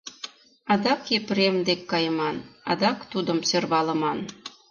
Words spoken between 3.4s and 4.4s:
сӧрвалыман.